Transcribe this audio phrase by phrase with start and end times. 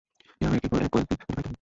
[0.41, 1.49] এভাবে একের পর এক কয়েকদিন অতিবাহিত হয়।